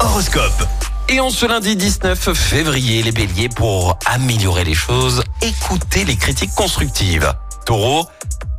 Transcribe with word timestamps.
Horoscope. 0.00 0.68
Et 1.08 1.18
en 1.18 1.30
ce 1.30 1.46
lundi 1.46 1.76
19 1.76 2.34
février, 2.34 3.02
les 3.02 3.12
béliers, 3.12 3.48
pour 3.48 3.98
améliorer 4.04 4.64
les 4.64 4.74
choses, 4.74 5.22
écoutez 5.40 6.04
les 6.04 6.16
critiques 6.16 6.54
constructives. 6.54 7.32
Taureau, 7.64 8.06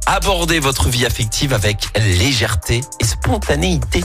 abordez 0.08 0.60
votre 0.60 0.90
vie 0.90 1.06
affective 1.06 1.54
avec 1.54 1.88
légèreté 1.96 2.82
et 3.00 3.06
spontanéité. 3.06 4.04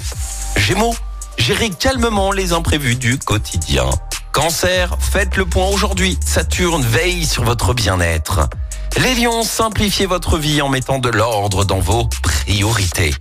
Gémeaux, 0.57 0.95
gérez 1.39 1.71
calmement 1.71 2.31
les 2.31 2.53
imprévus 2.53 2.97
du 2.97 3.19
quotidien. 3.19 3.89
Cancer, 4.33 4.95
faites 5.01 5.39
le 5.39 5.47
point 5.47 5.69
aujourd'hui. 5.69 6.19
Saturne 6.23 6.83
veille 6.83 7.25
sur 7.25 7.45
votre 7.45 7.73
bien-être. 7.73 8.51
Les 8.99 9.15
lions, 9.15 9.45
simplifiez 9.45 10.05
votre 10.05 10.37
vie 10.37 10.61
en 10.61 10.69
mettant 10.69 10.99
de 10.99 11.09
l'ordre 11.09 11.65
dans 11.65 11.81
vos 11.81 12.05
priorités. 12.23 13.15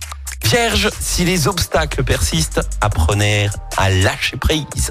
Vierge, 0.44 0.90
si 1.00 1.24
les 1.24 1.48
obstacles 1.48 2.04
persistent, 2.04 2.60
apprenez 2.80 3.48
à 3.76 3.90
lâcher 3.90 4.36
prise. 4.36 4.90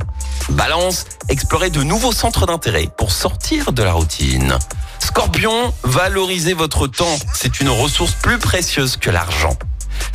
Balance, 0.49 1.05
explorez 1.29 1.69
de 1.69 1.83
nouveaux 1.83 2.11
centres 2.11 2.45
d'intérêt 2.45 2.89
pour 2.97 3.11
sortir 3.11 3.71
de 3.71 3.83
la 3.83 3.93
routine. 3.93 4.57
Scorpion, 4.99 5.73
valorisez 5.83 6.53
votre 6.53 6.87
temps, 6.87 7.17
c'est 7.33 7.59
une 7.59 7.69
ressource 7.69 8.13
plus 8.13 8.39
précieuse 8.39 8.97
que 8.97 9.09
l'argent. 9.09 9.55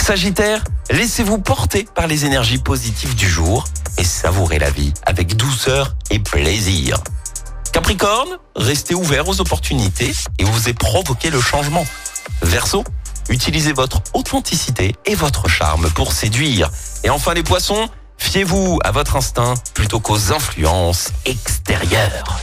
Sagittaire, 0.03 0.63
laissez-vous 0.91 1.39
porter 1.39 1.87
par 1.95 2.07
les 2.07 2.25
énergies 2.25 2.59
positives 2.59 3.15
du 3.15 3.29
jour 3.29 3.65
et 3.99 4.05
savourez 4.05 4.59
la 4.59 4.71
vie 4.71 4.93
avec 5.05 5.37
douceur 5.37 5.97
et 6.11 6.19
plaisir. 6.19 6.99
Capricorne, 7.73 8.39
restez 8.55 8.95
ouvert 8.95 9.29
aux 9.29 9.41
opportunités 9.41 10.13
et 10.39 10.45
osez 10.45 10.75
provoquer 10.75 11.31
le 11.31 11.41
changement. 11.41 11.85
Verseau, 12.43 12.85
utilisez 13.29 13.73
votre 13.73 14.01
authenticité 14.15 14.95
et 15.05 15.15
votre 15.15 15.49
charme 15.49 15.91
pour 15.91 16.13
séduire. 16.13 16.71
Et 17.05 17.11
enfin 17.11 17.35
les 17.35 17.43
poissons, 17.43 17.89
fiez-vous 18.19 18.79
à 18.85 18.91
votre 18.91 19.17
instinct 19.17 19.55
plutôt 19.75 20.01
qu'aux 20.01 20.33
influences 20.33 21.11
extérieures. 21.25 22.43